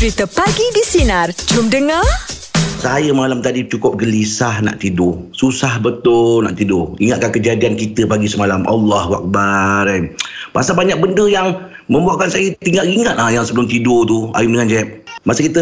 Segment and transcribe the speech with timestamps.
[0.00, 1.28] Cerita Pagi di Sinar.
[1.52, 2.00] Jom dengar.
[2.80, 5.28] Saya malam tadi cukup gelisah nak tidur.
[5.36, 6.96] Susah betul nak tidur.
[6.96, 8.64] Ingatkan kejadian kita pagi semalam.
[8.64, 9.84] Allah Akbar.
[9.92, 10.16] Eh.
[10.56, 11.52] Pasal banyak benda yang
[11.92, 14.32] membuatkan saya tinggal ingat lah yang sebelum tidur tu.
[14.32, 15.04] Aim dengan Jeb.
[15.28, 15.60] Masa kita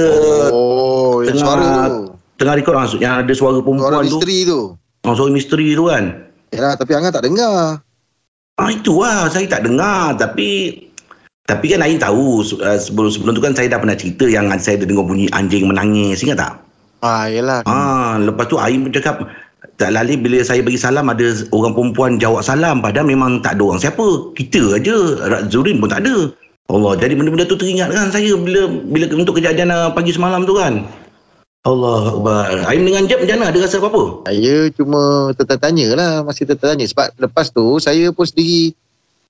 [0.54, 1.98] Oh, yang tengah, suara tu.
[2.38, 3.00] tengah rekod langsung.
[3.02, 4.06] Yang ada suara Suara perempuan tu.
[4.06, 4.60] misteri tu.
[5.02, 6.04] Oh, suara misteri tu kan.
[6.54, 7.82] Yalah, tapi Angah tak dengar.
[8.54, 10.74] Ah itu lah saya tak dengar tapi
[11.48, 14.76] tapi kan Ain tahu uh, sebelum sebelum tu kan saya dah pernah cerita yang saya
[14.76, 16.52] ada dengar bunyi anjing menangis ingat tak?
[17.00, 17.64] Ah, yalah.
[17.64, 19.24] Ah lepas tu Ain pun cakap
[19.80, 21.24] tak lali bila saya bagi salam ada
[21.56, 24.96] orang perempuan jawab salam padahal memang tak ada orang siapa kita aja
[25.48, 26.36] Zurin pun tak ada.
[26.68, 30.52] Allah jadi benda-benda tu teringat kan saya bila bila untuk kejadian uh, pagi semalam tu
[30.52, 30.84] kan.
[31.64, 32.44] Allah Akbar.
[32.68, 33.50] Ain dengan Jeb macam mana?
[33.50, 34.24] Ada rasa apa-apa?
[34.30, 36.12] Saya cuma tertanya lah.
[36.24, 36.86] Masih tertanya.
[36.88, 38.72] Sebab lepas tu, saya pun sendiri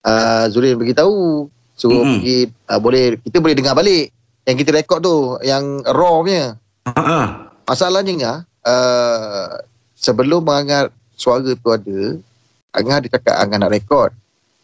[0.06, 1.50] uh, Zurin beritahu.
[1.78, 2.18] Suruh Mm-mm.
[2.18, 4.10] pergi, uh, boleh, kita boleh dengar balik.
[4.42, 6.59] Yang kita rekod tu, yang raw punya.
[6.84, 7.27] Ha ah.
[7.64, 9.62] Masalahnya, Angah, uh,
[9.94, 12.19] sebelum Angah suara tu ada,
[12.75, 14.11] Angah ada cakap Angah nak rekod.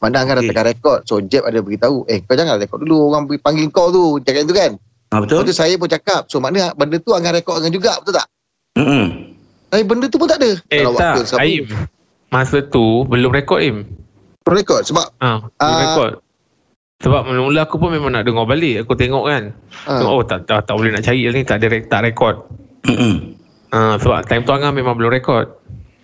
[0.00, 0.50] Mana Angah dah Okey.
[0.50, 0.98] tengah rekod.
[1.04, 3.08] So, Jeb ada beritahu, eh kau jangan rekod dulu.
[3.08, 4.18] Orang panggil kau tu.
[4.20, 4.72] Cakap itu kan.
[5.12, 5.40] Ha betul?
[5.40, 6.26] Lepas tu saya pun cakap.
[6.26, 7.96] So, maknanya benda tu Angah rekod Angah juga.
[8.02, 8.26] Betul tak?
[8.74, 9.36] Hmm.
[9.70, 10.50] Tapi benda tu pun tak ada.
[10.68, 11.64] Eh Kalau tak, siapa- Aim.
[12.28, 13.86] Masa tu belum rekod Aim.
[14.44, 15.80] rekod sebab Ha, belum Ah.
[15.82, 16.10] rekod.
[17.02, 18.86] Sebab mula-mula aku pun memang nak dengar balik.
[18.86, 19.50] Aku tengok kan.
[19.90, 21.42] ah, Tengok, oh tak, tak, tak boleh nak cari ni.
[21.42, 22.34] Tak ada re- tak rekod.
[22.86, 23.34] Hmm.
[23.74, 25.50] Ha, sebab time tu Angah memang belum rekod.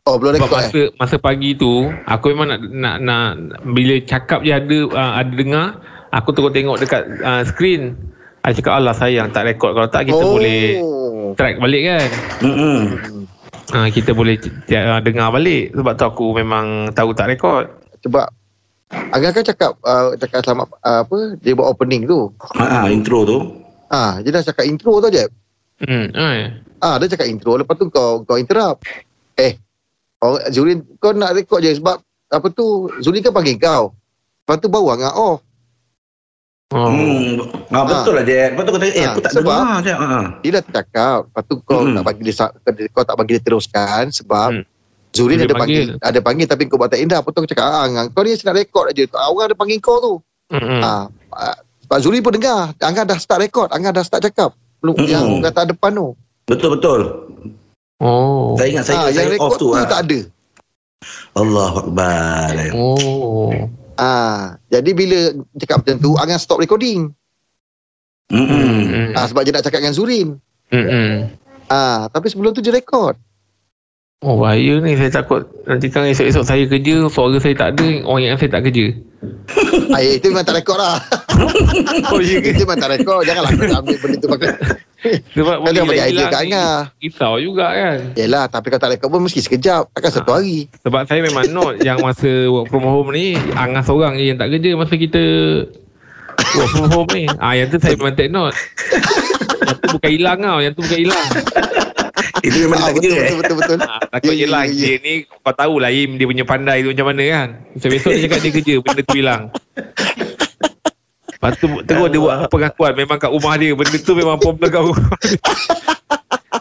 [0.08, 0.66] oh belum Sebab rekod eh.
[0.66, 3.26] masa masa pagi tu aku memang nak nak, nak
[3.70, 5.78] bila cakap je ada uh, ada dengar,
[6.10, 7.94] aku terus tengok dekat uh, screen.
[8.42, 10.34] I cakap Allah sayang tak rekod kalau tak kita oh.
[10.40, 10.80] boleh
[11.36, 12.08] track balik kan.
[13.70, 14.34] Ha, kita boleh
[14.74, 17.70] uh, dengar balik sebab tu aku memang tahu tak rekod.
[18.02, 18.26] Sebab
[18.90, 22.26] Agak kan cakap uh, cakap selamat uh, apa dia buat opening tu.
[22.58, 23.38] Ha, ah, intro tu.
[23.86, 25.24] Ah, dia dah cakap intro tu je.
[25.80, 26.10] Hmm.
[26.78, 28.82] Ah, dia cakap intro lepas tu kau kau interrupt.
[29.38, 29.54] Eh.
[30.20, 33.94] Oh, Zurin kau nak rekod je sebab apa tu Zurin kan panggil kau.
[34.42, 35.40] Lepas tu baru Angah off.
[36.70, 36.86] Oh.
[36.86, 37.46] Hmm.
[37.70, 38.54] Ah, betul lah Jack.
[38.54, 39.98] Lepas tu kata, eh Ah, aku tak sebab- dengar Jack.
[39.98, 40.26] Ah.
[40.38, 41.20] Dia dah cakap.
[41.30, 41.94] Lepas tu kau Hmm.
[41.94, 42.34] tak bagi dia
[42.90, 44.62] kau tak bagi dia teruskan sebab Hmm.
[45.10, 45.98] Zurin Dia ada panggil.
[45.98, 46.06] panggil.
[46.06, 47.18] ada panggil tapi kau buat tak indah.
[47.18, 49.02] Lepas tu aku cakap, ah, kau ni nak rekod aja.
[49.26, 50.14] Orang ada panggil kau tu.
[50.50, 50.62] Hmm.
[50.62, 50.82] hmm.
[50.82, 51.58] Ah,
[51.90, 52.70] Pak Zuri pun dengar.
[52.78, 53.74] Angah dah start rekod.
[53.74, 54.54] Angah dah start cakap.
[54.78, 55.10] Belum Mm-mm.
[55.10, 56.14] yang kata depan tu.
[56.46, 57.00] Betul betul.
[58.00, 58.54] Oh.
[58.54, 59.68] Saya ingat saya, ah, saya yang off rekod tu.
[59.74, 59.86] tu ah.
[59.90, 60.20] tak ada.
[61.34, 62.54] Allah Akbar.
[62.78, 63.50] Oh.
[63.98, 65.18] Ah, jadi bila
[65.58, 67.10] cakap macam tu, Angah stop recording.
[68.30, 68.46] Hmm.
[68.46, 69.10] Hmm.
[69.18, 70.38] Ah, sebab dia nak cakap dengan Zurin.
[70.70, 70.86] Hmm.
[70.86, 71.14] hmm.
[71.66, 73.18] Ah, tapi sebelum tu dia rekod.
[74.20, 78.28] Oh bahaya ni saya takut nanti kan esok-esok saya kerja suara saya tak ada orang
[78.28, 78.92] yang saya tak kerja.
[79.96, 81.00] ah, eh, itu memang tak rekod lah.
[82.12, 82.52] Oh ya ke?
[82.52, 83.24] itu memang tak rekod.
[83.24, 84.52] Janganlah kau nak ambil benda tu pakai.
[85.32, 86.92] Sebab dia bagi idea kat Angah.
[87.00, 88.12] Risau juga kan.
[88.12, 89.88] Yelah, tapi kalau tak rekod pun mesti sekejap.
[89.96, 90.44] Takkan satu Ah.
[90.44, 90.68] hari.
[90.84, 94.52] Sebab saya memang note yang masa work from home ni Angah seorang je yang tak
[94.52, 95.22] kerja masa kita
[96.60, 97.24] work from home ni.
[97.40, 98.52] Ah yang tu saya memang take note.
[99.64, 101.28] Yang tu bukan hilang tau, yang tu bukan hilang.
[102.40, 103.78] Itu memang Ah, tak kerja betul, betul, betul, betul.
[103.90, 104.60] Ah, takut ya, ya.
[104.68, 107.48] dia ni kau tahulah Im dia punya pandai tu macam mana kan.
[107.76, 109.42] Besok-besok dia cakap dia kerja benda tu hilang.
[111.30, 114.82] Lepas tu terus dia buat pengakuan memang kat rumah dia benda tu memang problem kat
[114.82, 115.38] rumah dia.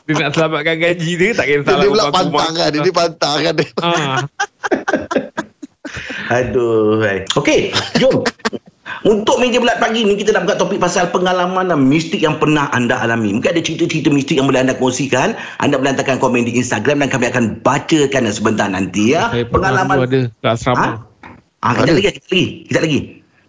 [0.09, 2.69] Dia nak selamatkan gaji dia tak kisah Dia, lah dia pula pantang kan.
[2.73, 3.53] Dia, dia pantang kan.
[3.53, 3.69] Dia.
[3.77, 4.17] Ah.
[6.41, 6.97] Aduh.
[7.05, 7.17] hai.
[7.37, 7.69] Okey,
[8.01, 8.25] jom.
[9.07, 12.67] Untuk meja bulat pagi ni kita nak buka topik pasal pengalaman dan mistik yang pernah
[12.75, 13.31] anda alami.
[13.31, 15.39] Mungkin ada cerita-cerita mistik yang boleh anda kongsikan.
[15.63, 19.31] Anda boleh hantarkan komen di Instagram dan kami akan bacakan sebentar nanti ya.
[19.31, 20.83] Saya dulu ada kat asrama.
[20.83, 20.87] Ha?
[21.63, 22.99] Ah, kita lagi, kita lagi, kita lagi.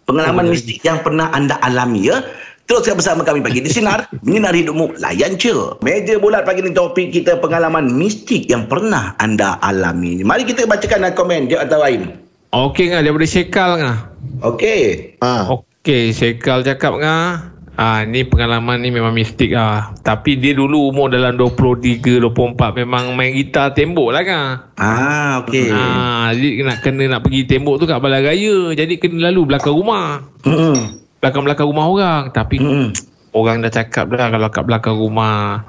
[0.06, 2.22] Pengalaman Ada mistik yang pernah anda alami ya.
[2.70, 5.50] Teruskan bersama kami pagi di Sinar, Menyinar Hidupmu, Layan Je.
[5.82, 10.22] Meja bulat pagi ni topik kita pengalaman mistik yang pernah anda alami.
[10.22, 12.29] Mari kita bacakan komen dia atau Aim.
[12.50, 13.98] Okey ngah daripada Syekal ngah.
[14.42, 15.14] Okey.
[15.22, 15.46] Ah.
[15.46, 17.54] Okey, Syekal cakap ngah.
[17.78, 19.94] Ah ni pengalaman ni memang mistik ah.
[20.02, 24.46] Tapi dia dulu umur dalam 23 24 memang main gitar tembok lah kan.
[24.76, 25.70] Ah, okey.
[25.70, 28.74] Ah, jadi nak kena nak pergi tembok tu kat balai raya.
[28.74, 30.26] Jadi kena lalu belakang rumah.
[30.42, 30.98] Hmm.
[31.22, 32.22] Belakang-belakang rumah orang.
[32.34, 32.90] Tapi Hmm.
[33.30, 35.62] orang dah cakap dah kalau kat belakang rumah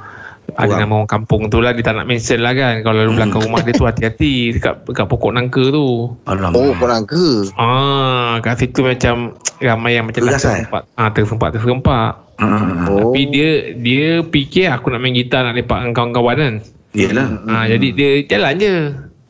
[0.53, 0.80] ada Orang.
[0.80, 3.59] nama orang kampung tu lah dia tak nak mention lah kan kalau lalu belakang rumah
[3.59, 6.56] dia tu hati-hati dekat dekat pokok nangka tu Alamak.
[6.56, 7.51] Oh, korang ke?
[7.53, 10.53] ah kat situ macam ramai yang macam dah Terasa, eh?
[10.62, 13.13] tersempat ah tersempat tersempat Ah, Oh.
[13.13, 16.56] tapi dia dia fikir aku nak main gitar nak lepak dengan kawan-kawan kan
[16.92, 17.27] Yelah.
[17.45, 18.74] Ah, jadi dia jalan je.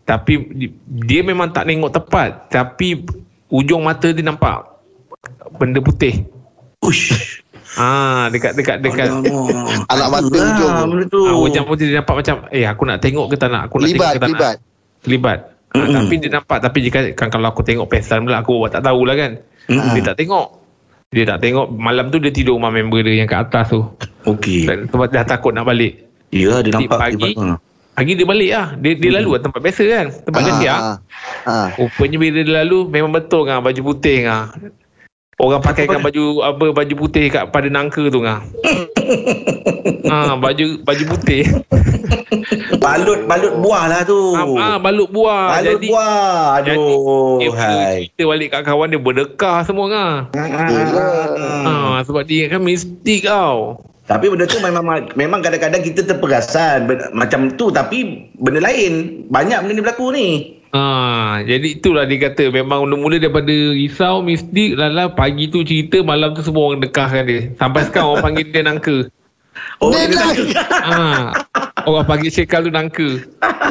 [0.01, 2.49] Tapi di- dia memang tak tengok tepat.
[2.49, 3.05] Tapi
[3.47, 4.65] ujung mata dia nampak
[5.53, 6.25] benda putih.
[6.79, 7.43] Ush.
[7.73, 9.07] Ah, dekat dekat dekat.
[9.07, 9.87] Alamak.
[9.87, 10.89] Anak mata Itulah hujung.
[10.89, 11.21] benda tu.
[11.23, 13.61] Ah, macam putih dia nampak macam eh aku nak tengok ke tak nak?
[13.65, 14.55] Aku nak Libat, tengok ke tak libat.
[14.55, 15.07] nak?
[15.07, 15.39] Libat.
[15.71, 15.95] Ah, Mm-mm.
[15.95, 19.15] tapi dia nampak tapi jika kan kalau aku tengok pesan pula aku buat tak tahulah
[19.15, 19.31] kan.
[19.67, 19.93] Mm-mm.
[19.93, 20.47] Dia tak tengok.
[21.09, 23.83] Dia tak tengok malam tu dia tidur rumah member dia yang kat atas tu.
[24.25, 24.63] Okey.
[24.63, 26.07] Dan Sebab dah takut nak balik.
[26.27, 26.99] Ya, dia Nanti nampak.
[27.01, 27.55] pagi, Ha.
[27.91, 28.67] Pagi dia balik lah.
[28.79, 30.05] Dia, dia lalu lah tempat biasa kan.
[30.23, 30.79] Tempat dia siap.
[30.79, 30.95] Ah,
[31.43, 31.67] ah.
[31.75, 34.47] Rupanya bila dia lalu memang betul kan baju putih kan.
[35.41, 38.45] Orang pakaikan baju apa baju putih kat pada nangka tu kan.
[40.13, 41.65] ha, baju baju putih.
[42.77, 44.37] Balut balut buah lah tu.
[44.37, 45.57] Ah, ah balut buah.
[45.57, 46.45] Balut Jadi buah.
[46.61, 47.37] jadi Aduh.
[47.41, 47.97] dia hai.
[48.13, 49.89] kita balik kat kawan dia berdekah semua.
[49.89, 51.25] Yelah.
[51.65, 51.73] Ha,
[52.05, 53.81] sebab dia kan mistik tau.
[54.05, 54.85] Tapi benda tu memang
[55.17, 56.85] memang kadang-kadang kita terperasan
[57.17, 59.25] macam tu tapi benda lain.
[59.25, 60.60] Banyak benda ni berlaku ni.
[60.71, 66.31] Ha, jadi itulah dia kata memang mula-mula daripada risau mistik lala pagi tu cerita malam
[66.31, 67.51] tu semua orang dekahkan dia.
[67.59, 68.97] Sampai sekarang orang panggil dia nangka.
[69.83, 70.31] Oh, Dia tak
[70.87, 71.35] Ha,
[71.83, 73.19] orang panggil Syekal tu nangka.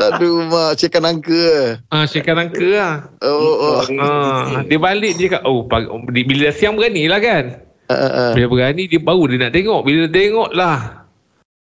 [0.00, 0.76] Aduh, mak.
[0.76, 1.80] Cekan angka.
[1.88, 2.94] Ah, Syekal nangka lah.
[3.24, 3.80] Oh, oh.
[3.88, 5.88] Ha, dia balik dia kat oh pagi,
[6.28, 7.64] bila siang berani lah kan.
[7.88, 8.32] Ah, ah.
[8.36, 9.80] Bila berani dia baru dia nak tengok.
[9.88, 10.99] Bila dia tengok lah.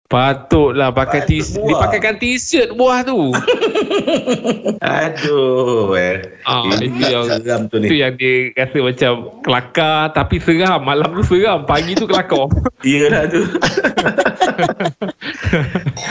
[0.10, 1.54] Patutlah pakai Patut t-shirt.
[1.56, 1.70] buah.
[1.70, 3.30] Dia pakaikan t-shirt buah tu.
[4.98, 5.94] Aduh.
[5.94, 6.18] Eh.
[6.42, 8.02] Ah, itu yang seram tu Itu ni.
[8.02, 10.82] yang dia rasa macam kelakar tapi seram.
[10.82, 11.62] Malam tu seram.
[11.64, 12.50] Pagi tu kelakar.
[12.82, 13.42] Iyalah tu.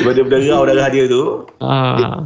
[0.00, 1.22] Benda-benda rau darah dia tu.
[1.58, 2.22] ah.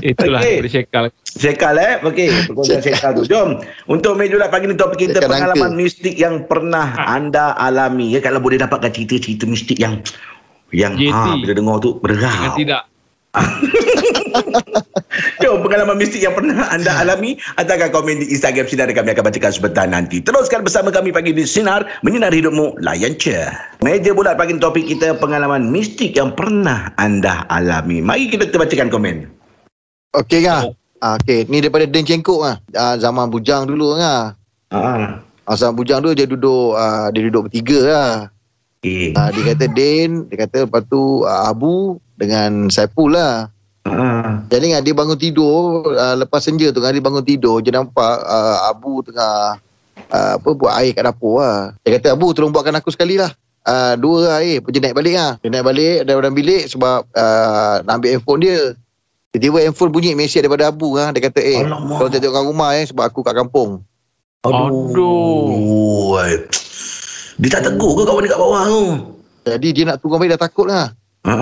[0.00, 0.56] Itulah Okey.
[0.58, 0.70] okay.
[0.72, 1.04] Syekal.
[1.22, 2.00] Sekal eh.
[2.00, 3.28] Okey, perkongsian sekal tu.
[3.28, 3.60] Jom.
[3.86, 5.78] Untuk meja pula pagi ni topik kita Sekal pengalaman angka.
[5.78, 8.08] mistik yang pernah anda alami.
[8.08, 10.00] Ya kalau boleh dapatkan cerita-cerita mistik yang
[10.74, 11.14] yang JT.
[11.14, 12.58] ha, bila dengar tu berderau.
[12.58, 12.90] tidak.
[15.42, 19.24] Jom pengalaman mistik yang pernah anda alami hantarkan komen di Instagram Sinar dan kami akan
[19.26, 20.22] bacakan sebentar nanti.
[20.22, 23.42] Teruskan bersama kami pagi di Sinar menyinari hidupmu layan je.
[23.82, 28.02] Meja bulat pagi topik kita pengalaman mistik yang pernah anda alami.
[28.02, 29.16] Mari kita bacakan komen.
[30.14, 30.70] Okey kan?
[30.70, 30.74] Oh.
[31.02, 32.56] Ah, okey, ni daripada Den Cengkok ah.
[32.72, 34.38] Ah, zaman bujang dulu kan.
[34.72, 34.80] Ha.
[35.44, 38.10] Ah, zaman bujang dulu dia duduk ah, dia duduk bertiga lah.
[38.84, 39.16] Okay.
[39.16, 43.48] Ah, dia kata Den, dia kata lepas tu ah, Abu dengan Saiful lah.
[43.88, 44.44] Ha.
[44.52, 48.16] Jadi kan dia bangun tidur uh, lepas senja tu kan dia bangun tidur dia nampak
[48.24, 49.60] uh, Abu tengah
[50.08, 51.76] uh, apa buat air kat dapur lah.
[51.84, 53.32] Dia kata Abu tolong buatkan aku sekali lah.
[53.64, 54.60] Uh, dua lah air.
[54.60, 55.32] Dia naik balik lah.
[55.40, 58.60] Dia naik balik daripada bilik sebab uh, nak ambil handphone dia.
[59.32, 61.12] Tiba-tiba handphone bunyi mesej daripada Abu kan.
[61.12, 61.96] Dia kata eh Alamak.
[62.00, 63.84] kalau tengok rumah eh sebab aku kat kampung.
[64.44, 66.20] Aduh.
[66.20, 66.44] Ai.
[67.34, 68.82] Dia tak tegur ke kawan dekat bawah tu?
[69.44, 70.86] Jadi dia nak turun balik dah takut lah.
[71.26, 71.32] Ha.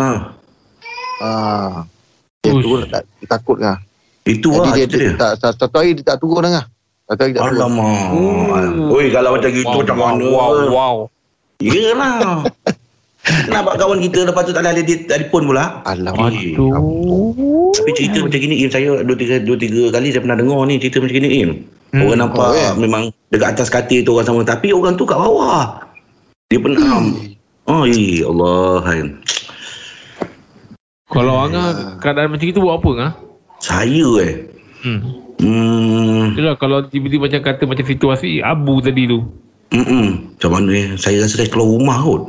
[1.23, 1.75] Uh,
[2.43, 2.65] dia Uish.
[2.67, 3.77] turun tak, dia takut lah.
[4.27, 5.13] Itu Jadi lah dia, dia, dia.
[5.19, 6.67] tak, tak, satu hari dia tak turun lah.
[7.07, 7.63] Satu hari dia tak turun.
[7.63, 8.07] Alamak.
[8.91, 10.25] Oi kalau macam gitu Wow, macam wow, mana?
[10.27, 10.97] wow, wow.
[11.63, 12.19] Yelah.
[13.23, 15.79] Kenapa kawan kita lepas tu tak ada dia telefon pula?
[15.87, 16.35] Alamak.
[16.35, 17.71] Eh, Aduh.
[17.71, 20.77] Tapi cerita macam gini Im saya dua tiga dua tiga kali saya pernah dengar ni
[20.77, 21.51] cerita macam gini Im.
[21.93, 22.03] Hmm.
[22.03, 22.71] Orang nampak Oh, ya?
[22.75, 25.87] memang dekat atas katil tu orang sama tapi orang tu kat bawah.
[26.49, 26.99] Dia pernah
[27.63, 28.83] Oh, ya Allah.
[28.83, 29.01] hai.
[31.07, 31.67] Kalau Angah
[32.01, 33.13] keadaan macam itu buat apa Angah?
[33.63, 34.35] Saya eh.
[34.83, 35.01] Hmm.
[35.39, 36.35] Hmm.
[36.35, 39.23] Itulah kalau tiba-tiba macam kata macam situasi Abu tadi tu.
[39.71, 40.37] Mm-mm.
[40.37, 40.89] Macam mana eh?
[40.99, 42.23] Saya rasa saya keluar rumah kot.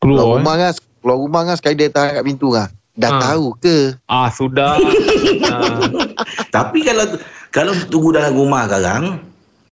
[0.00, 0.60] Keluar Keluar rumah eh.
[0.60, 3.20] kan Keluar rumah kan Sekali dia tahan kat pintu kan Dah Ha.
[3.22, 4.76] tahu ke Ah sudah.
[5.46, 5.80] ah.
[6.54, 7.06] Tapi kalau
[7.48, 9.24] kalau tunggu dalam rumah sekarang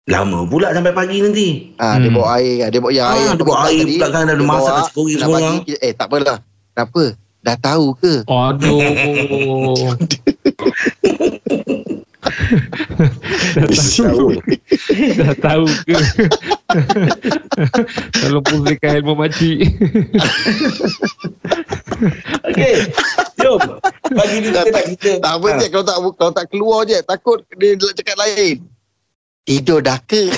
[0.03, 1.71] lama pula sampai pagi nanti.
[1.77, 2.17] ha, Dia Hmm.
[2.17, 4.43] bawa air kan Dia bawa yang Ah, air dia bawa air pula kan, ada dia
[4.43, 5.73] masak, goreng nak semua bagi.
[5.77, 6.37] Eh tak apalah
[6.69, 7.03] Kenapa
[7.39, 8.79] Dah tahu ke Aduh.
[13.55, 14.27] dah tahu.
[15.19, 15.97] dah tahu ke?
[18.23, 19.57] Kalau pun belikan ilmu makcik.
[22.49, 22.75] Okey.
[23.39, 23.59] Jom.
[24.13, 25.11] Bagi ni kita nak kita.
[25.19, 25.57] Tak apa Ah.
[25.59, 28.63] je Kalau tak kalau tak keluar je Takut dia cakap lain
[29.43, 30.31] Tidur dah ke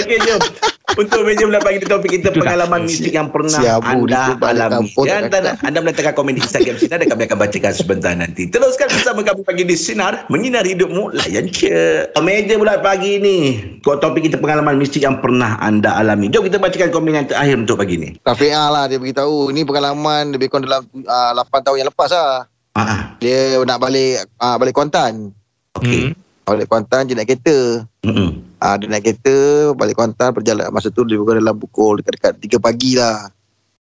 [0.00, 0.40] Okey, jom.
[0.96, 2.42] Untuk meja pula bagi topik kita Itu dah.
[2.42, 4.90] pengalaman mistik yang pernah Si Abu anda alami.
[4.90, 8.12] kampung Dan tak anda, anda meletakkan komen di Instagram Sinar dan kami akan bacakan sebentar
[8.12, 8.42] nanti.
[8.46, 12.10] Teruskan bersama kami pagi di Sinar, menyinar hidupmu, layan je.
[12.18, 13.36] Meja pula pagi ni.
[13.80, 16.28] Kau topik kita pengalaman mistik yang pernah anda alami.
[16.28, 18.08] Jom kita bacakan komen yang terakhir untuk pagi ni.
[18.20, 22.46] Rafi'ah lah dia beritahu Ini pengalaman Lebih kurang dalam uh, 8 tahun yang lepas lah
[22.70, 23.00] Ah, ah.
[23.16, 25.34] Dia nak balik uh, Balik Kuantan
[25.74, 26.14] Okey.
[26.42, 28.40] Balik Kuantan dia naik kereta Hmm.
[28.56, 29.36] Ah, dia naik kereta
[29.72, 33.28] balik Kuantan perjalanan masa tu dia bukan dalam pukul dekat-dekat 3 pagi lah.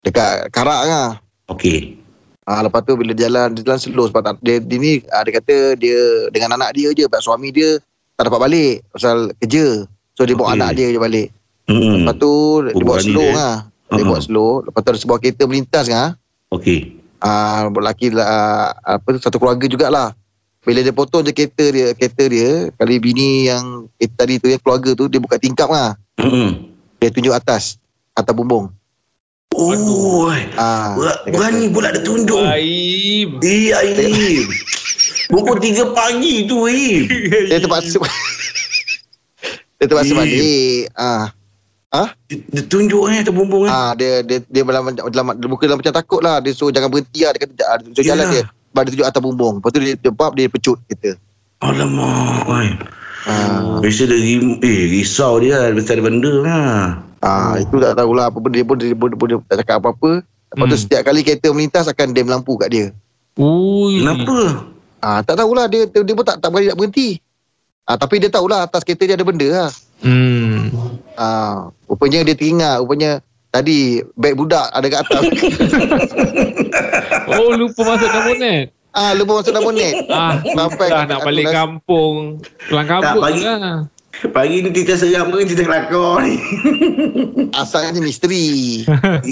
[0.01, 1.09] Dekat Karak lah.
[1.47, 1.99] Okey.
[2.43, 5.21] Ah, lepas tu bila dia jalan dia jalan slow sebab tak, dia, dia ni ah,
[5.21, 5.99] dia kata dia
[6.29, 7.75] dengan anak dia je sebab suami dia
[8.15, 9.83] tak dapat balik pasal kerja.
[10.13, 10.57] So dia bawa Okey.
[10.57, 11.27] anak dia je balik.
[11.67, 11.93] Hmm.
[12.01, 12.31] Lepas tu
[12.63, 13.35] dia buat berani slow dia.
[13.35, 13.55] lah.
[13.87, 14.07] Dia Uh-huh.
[14.09, 14.51] buat slow.
[14.63, 16.15] Lepas tu ada sebuah kereta melintas kan.
[16.49, 16.79] Okey.
[17.17, 20.11] Ah, lelaki uh, apa tu satu keluarga jugalah.
[20.67, 24.59] Bila dia potong je kereta dia, kereta dia, kali bini yang kereta tadi tu yang
[24.59, 25.95] keluarga tu dia buka tingkap lah.
[26.19, 26.75] Hmm.
[26.99, 27.79] Dia tunjuk atas,
[28.11, 28.75] atas bumbung.
[29.55, 30.27] Oh,
[30.59, 32.43] Ah, berani pula dia tunjuk.
[32.43, 33.39] Aib.
[33.39, 34.51] Iya, Im.
[35.31, 37.07] Pukul 3 pagi tu, Im.
[37.47, 38.03] dia terpaksa
[39.77, 40.17] dia terpaksa Eh.
[40.19, 40.83] balik.
[40.99, 41.31] Ah,
[42.27, 43.71] Dia, dia tunjuk eh, terbumbung eh.
[43.71, 46.43] ah dia dia dia dalam dalam dia muka dalam macam takut lah.
[46.43, 47.31] Dia suruh jangan berhenti lah.
[47.31, 48.43] Dia kata ah, dia suruh jalan dia.
[48.77, 49.55] Lepas dia tunjuk atas bumbung.
[49.57, 51.17] Lepas tu dia, bab dia pecut kereta.
[51.57, 52.77] Alamak, Im.
[53.25, 56.77] Ah, Biasa dia rim- eh, risau dia Biasa ada benda lah.
[57.17, 59.81] ah itu tak tahulah apa benda dia pun dia, pun, dia, pun dia tak cakap
[59.81, 60.21] apa-apa.
[60.21, 60.83] Lepas tu Hmm.
[60.85, 62.85] setiap kali kereta melintas akan dem lampu kat dia.
[63.35, 63.97] Ui.
[63.97, 64.69] Kenapa?
[65.01, 67.17] Ah, tak tahulah dia dia, dia pun tak tak berani nak berhenti.
[67.81, 69.69] Ah, tapi dia tahulah atas kereta dia ada benda lah.
[69.99, 70.69] Hmm.
[71.17, 73.25] Ah, rupanya dia teringat, rupanya
[73.57, 73.77] tadi
[74.13, 75.23] beg budak ada kat atas.
[77.27, 78.65] Oh lupa masuk dalam bonet.
[78.93, 79.93] ah, lupa masuk dalam bonet.
[80.07, 82.37] Ah, Sampai dah nak balik kampung.
[82.69, 83.89] Pulang kampung pagi- lah.
[84.17, 86.41] Pagi ni cerita seram ke cerita kelakar ni?
[87.53, 88.81] Asalnya misteri.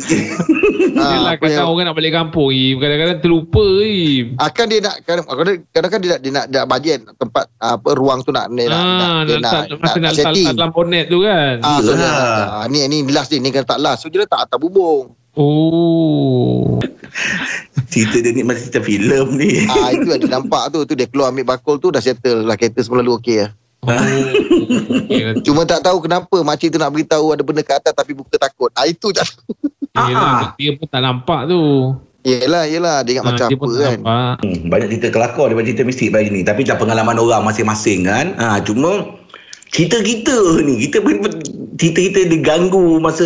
[0.96, 2.78] Yelah apa kadang yang- orang nak balik kampung Im.
[2.78, 4.38] Kadang-kadang terlupa Im.
[4.38, 5.26] akan dia nak kadang
[5.74, 8.46] kadang kan dia nak dia nak, dia nak bajet tempat ah, apa ruang tu nak
[8.48, 11.56] dia nak, Ah, nak, dia nak, nak, nak, nak, dalam bonet tu kan.
[11.62, 12.62] Ah, so Yelah.
[12.62, 14.06] ah, ni ni last dia ni kan tak last.
[14.06, 15.18] So dia letak atas bubung.
[15.36, 16.80] Oh.
[17.90, 19.66] cerita dia ni macam cerita filem ni.
[19.66, 22.80] Ah itu ada nampak tu tu dia keluar ambil bakul tu dah settle lah kereta
[22.80, 23.52] semua lalu okey lah.
[23.88, 25.42] Oh.
[25.42, 28.70] Cuma tak tahu kenapa makcik tu nak beritahu ada benda kat atas tapi buka takut.
[28.72, 29.30] Ah itu tak
[29.94, 31.62] Ah, Yelah, dia pun tak nampak tu.
[32.22, 33.00] Yelah, yelah.
[33.00, 33.92] Dia ingat Ah, macam dia apa pun tak kan.
[33.96, 34.36] nampak.
[34.42, 36.42] Hmm, banyak cerita kelakar daripada cerita mistik pagi ni.
[36.42, 38.34] Tapi dah pengalaman orang masing-masing kan.
[38.36, 38.92] Ha, cuma
[39.68, 41.16] cerita kita ni, kita pun
[41.76, 43.24] cerita kita diganggu masa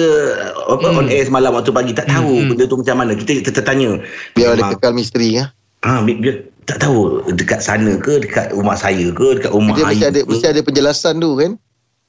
[0.68, 1.00] apa Hmm.
[1.00, 2.48] on air semalam waktu pagi tak tahu Hmm.
[2.50, 3.12] benda tu macam mana.
[3.14, 4.04] Kita tertanya.
[4.34, 5.50] Biar dia Memang- kekal misteri ya.
[5.80, 6.36] Ha, bi- biar
[6.70, 6.98] tak tahu
[7.28, 10.28] dekat sana ke, dekat rumah saya ke, dekat rumah Dia mesti ada ke.
[10.28, 11.52] mesti ada penjelasan tu kan.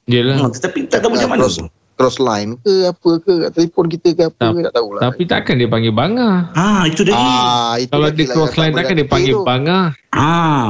[0.05, 0.37] Yelah.
[0.37, 1.41] Ha, tetapi tak tahu macam Ah, mana.
[1.41, 1.57] cross,
[1.93, 5.01] cross line ke apa ke kat telefon kita ke apa Tak- ke tak tahulah.
[5.03, 6.35] Tapi takkan dia panggil bangah.
[6.51, 7.13] Ha, itu dia.
[7.13, 9.43] ah itu Kalau dia cross line tak takkan dia panggil tu.
[9.43, 9.85] bangah.
[10.11, 10.29] Ha,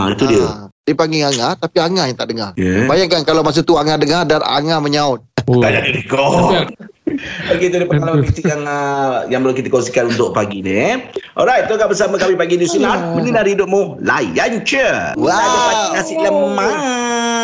[0.09, 0.43] itu dia.
[0.45, 2.51] Ah, dia panggil Angah tapi Angah yang tak dengar.
[2.55, 2.85] Ya.
[2.85, 5.19] Bayangkan kalau masa tu Angah dengar dan Angah menyaut.
[5.45, 5.59] Oh.
[5.59, 6.67] Tak jadi rekod.
[7.51, 10.71] Okey, itu dia pengalaman mistik yang uh, yang boleh kita kongsikan untuk pagi ni.
[10.71, 10.95] Eh.
[11.35, 13.15] Alright, tengok bersama kami pagi di Sinar.
[13.15, 14.03] Menyinari hidupmu.
[14.03, 14.89] Layan je.
[15.19, 15.31] Wow.
[15.31, 16.75] Ada nasi lemak.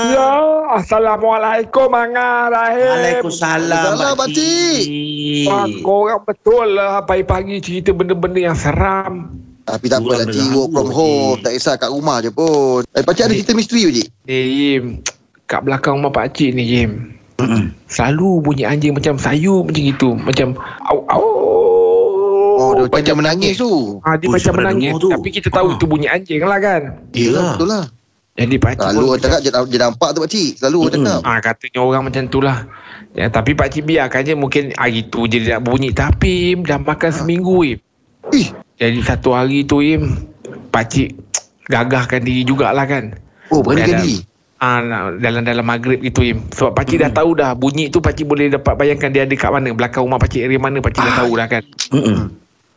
[0.08, 0.32] Ya,
[0.78, 2.92] Assalamualaikum Angah Rahim.
[2.92, 4.82] Waalaikumsalam, Waalaikumsalam, Pakcik.
[5.48, 9.42] Wah, korang betul lah pagi-pagi cerita benda-benda yang seram.
[9.68, 11.38] Tapi tak apalah Cik work from home.
[11.44, 12.88] Tak kisah kat rumah je pun.
[12.96, 14.08] Eh, Pakcik ada cerita misteri ke Cik?
[14.32, 14.84] Eh, Yim,
[15.44, 17.17] kat belakang rumah pakcik ni, Yim.
[17.38, 17.64] Mm-mm.
[17.94, 20.10] Selalu bunyi anjing macam sayu macam gitu.
[20.16, 20.48] Macam
[20.84, 21.26] au au.
[22.58, 24.02] Oh, dia macam menangis tu.
[24.02, 24.92] Ah, dia Oh, macam menangis.
[24.98, 25.10] tu?
[25.14, 25.78] Tapi kita tahu Ah.
[25.78, 26.82] tu bunyi anjing lah kan.
[27.14, 27.54] Yelah.
[27.54, 27.86] Betul lah.
[28.34, 30.50] Jadi pakcik Selalu orang cakap je, je nampak tu Pakcik.
[30.58, 31.06] Selalu orang Mm-mm.
[31.08, 31.22] cakap.
[31.24, 32.58] Ah katanya orang macam tu lah.
[33.14, 35.90] Ya, tapi pakcik biarkan je mungkin hari tu je dia nak bunyi.
[35.90, 37.80] Tapi Im, dah makan seminggu Im.
[38.30, 40.22] Ih, Jadi satu hari tu Im,
[40.70, 41.18] pakcik
[41.68, 43.18] gagahkan diri jugalah kan.
[43.48, 44.27] oh berani Dalam-
[44.58, 46.42] Ah, nak- dalam-dalam maghrib gitu Im.
[46.50, 49.70] Sebab pakcik dah tahu dah bunyi tu pakcik boleh dapat bayangkan dia ada kat mana.
[49.70, 51.64] Belakang rumah pakcik area mana pakcik dah tahu dah kan.
[51.94, 52.20] Mm-mm.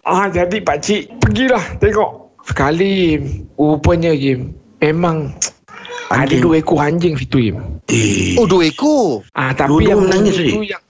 [0.03, 2.37] Ah, jadi pakcik pergilah tengok.
[2.43, 3.23] Sekali Im,
[3.55, 5.33] rupanya Im, memang
[6.11, 6.41] ada Anjing.
[6.41, 7.57] dua ekor anjing situ Im.
[7.87, 8.37] Eh.
[8.37, 9.25] Oh, dua ekor.
[9.33, 10.83] Ah, tapi Dua-dua yang menangis, tu yang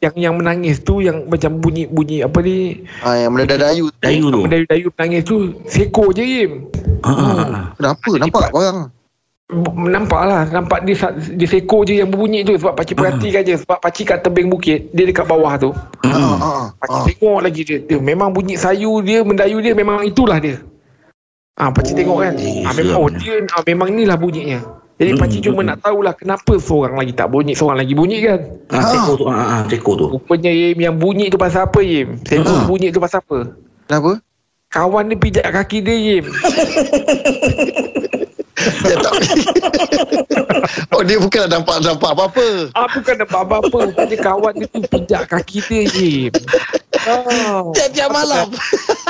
[0.00, 3.88] yang yang menangis tu yang macam bunyi-bunyi apa ni Ah, yang mendadak dayu.
[3.96, 4.40] Dayu tu.
[4.44, 6.52] mendayu-dayu menangis tu seko je Im.
[7.00, 7.60] Ha, ha, ha.
[7.76, 8.08] Kenapa?
[8.16, 8.92] Nampak orang?
[9.52, 13.76] Nampak lah Nampak dia, dia seko je yang berbunyi tu Sebab pakcik perhatikan je Sebab
[13.76, 15.70] pakcik kat tebing bukit Dia dekat bawah tu.
[16.00, 17.04] Ah, Pakcik ah.
[17.20, 20.64] tengok lagi dia, dia Memang bunyi sayu dia Mendayu dia Memang itulah dia.
[21.60, 22.32] Ah, pakcik Oh, tengok kan?
[22.40, 24.60] Eh, ah, memang, Oh dia ah, Memang inilah bunyinya.
[24.96, 28.18] Jadi Mm, pakcik cuma mm, nak tahulah Kenapa seorang lagi tak bunyi Seorang lagi bunyi
[28.24, 28.40] kan?
[28.72, 29.24] Ha, teko tu.
[29.28, 30.06] Ha, ha, teko tu.
[30.08, 32.64] Rupanya Yim Yang bunyi tu pasal apa Yim Seko Ah.
[32.64, 33.52] bunyi tu pasal apa?
[33.84, 34.24] Kenapa?
[34.72, 36.24] Kawan dia pijak kaki dia Yim
[38.84, 39.12] Dia tak
[40.94, 42.70] Oh dia bukan nampak nampak apa-apa.
[42.72, 43.78] Ah bukan nampak apa-apa.
[43.92, 46.32] Rupanya kawan dia tu pijak kaki dia Yim
[47.04, 47.68] Ah.
[47.76, 48.48] Tiap-tiap malam.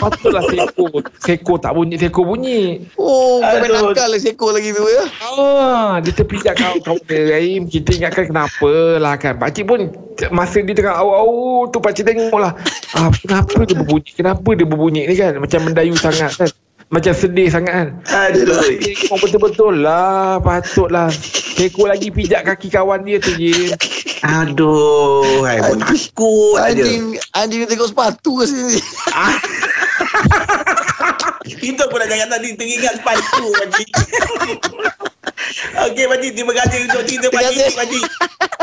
[0.02, 0.98] Patutlah seko.
[1.22, 2.82] Seko tak bunyi Seko bunyi.
[2.98, 5.04] Oh kau main nakal lah seko lagi tu ya?
[5.22, 7.70] Ah, dia terpijak kawan-kawan dia Rahim.
[7.70, 9.38] Kita ingatkan kenapa lah kan.
[9.38, 9.94] Pakcik pun
[10.34, 12.58] Masa dia tengah au-au tu Pakcik tengok lah.
[12.98, 14.10] Ah, Kenapa dia berbunyi?
[14.10, 15.38] Kenapa dia berbunyi ni kan?
[15.38, 16.50] Macam mendayu sangat kan
[16.92, 17.88] Macam sedih sangat kan.
[18.28, 18.60] Aduh.
[18.80, 20.40] Memang betul-betul lah.
[20.40, 21.08] Patutlah.
[21.54, 23.70] Keko lagi pijak kaki kawan dia tu, Jim.
[24.24, 26.56] Aduh, hai pun takut.
[26.56, 28.80] Anjing Anjing tengok sepatu ke sini
[31.60, 33.88] Itu aku nak cakap tadi teringat sepatu Pakcik.
[35.92, 38.02] Okey Pakcik, terima kasih untuk cerita Terima Pakcik.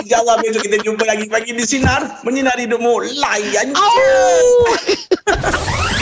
[0.02, 2.26] InsyaAllah besok kita jumpa lagi pagi di Sinar.
[2.26, 3.06] Menyinari hidupmu.
[3.22, 3.78] Layan.